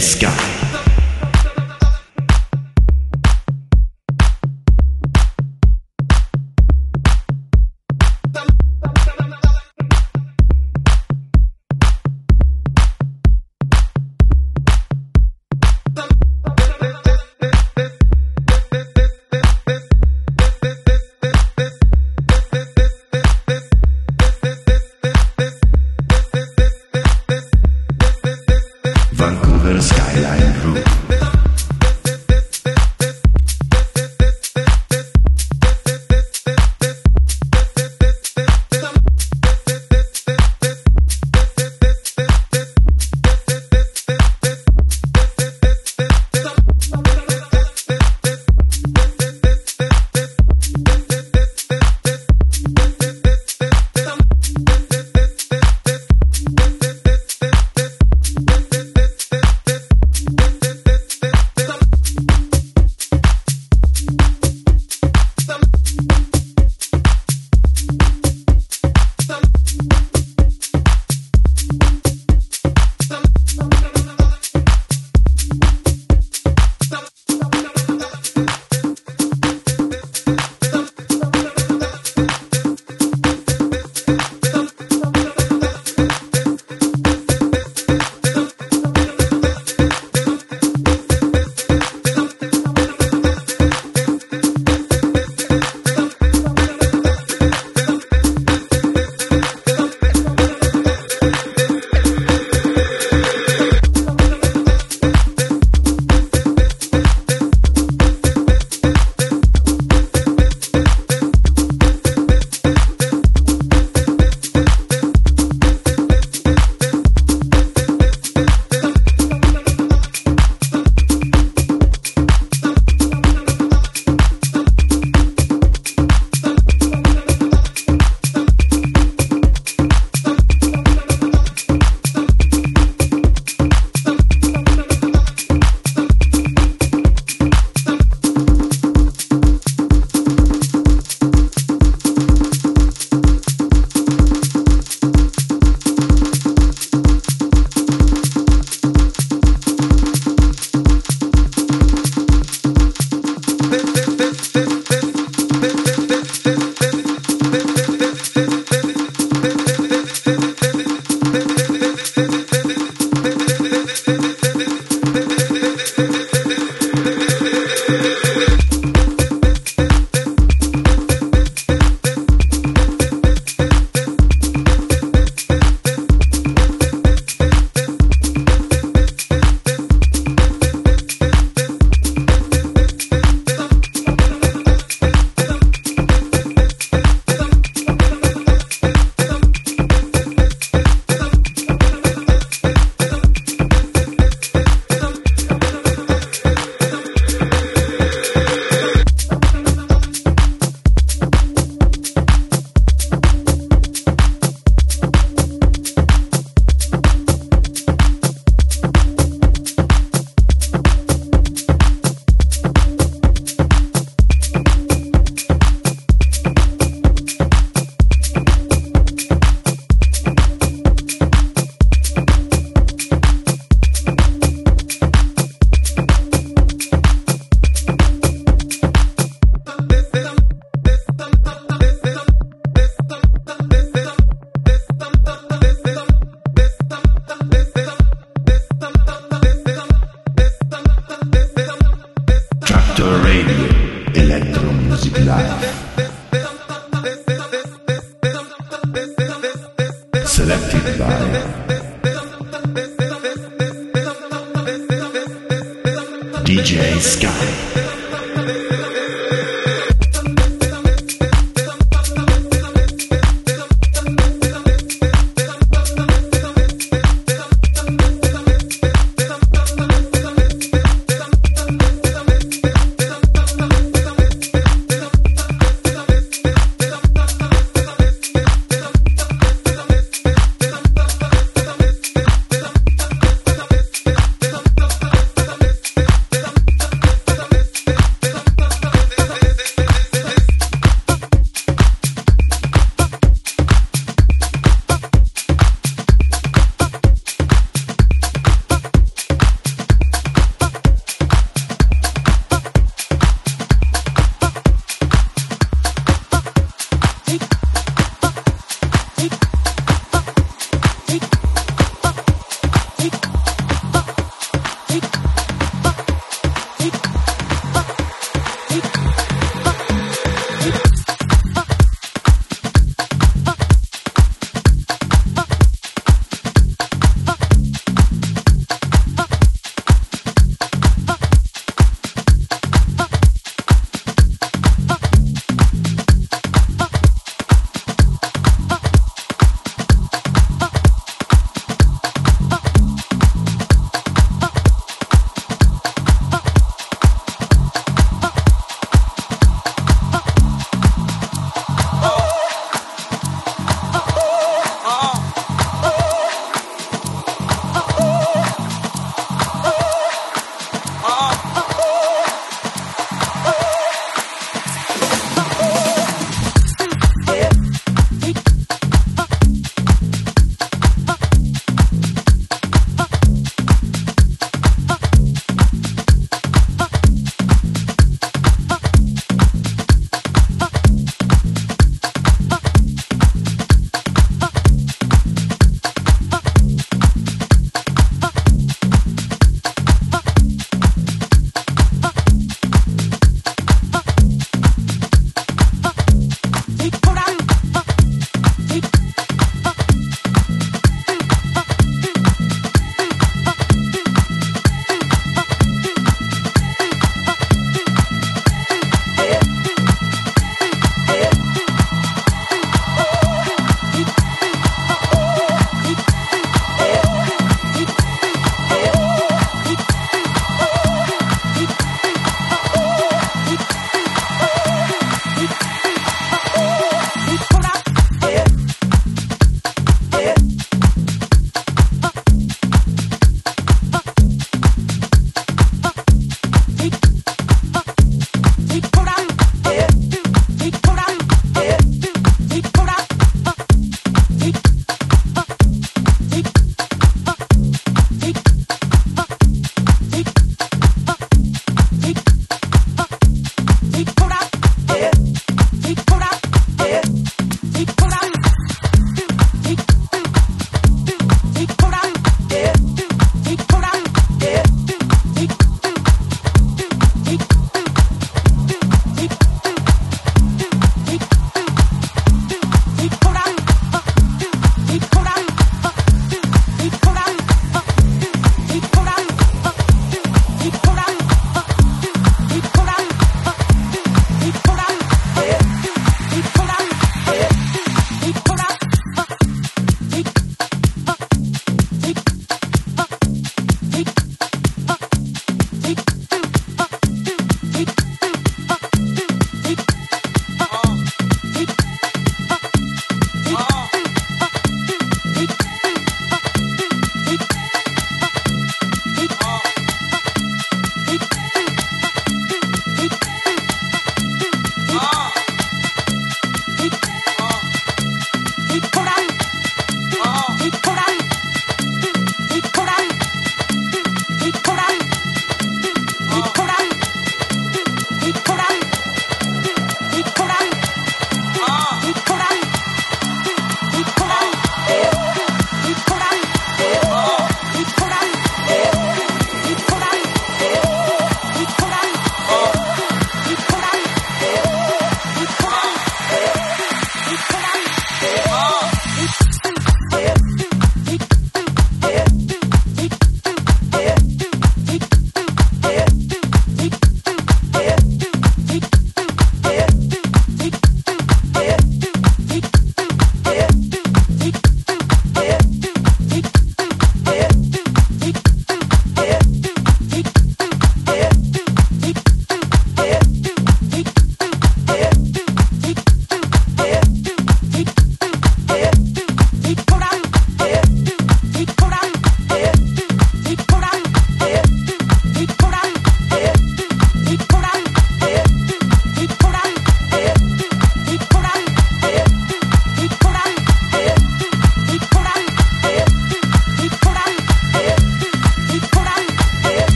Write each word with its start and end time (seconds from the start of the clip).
Sky. 0.00 0.55